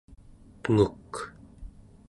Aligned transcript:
tenguk 0.63 1.13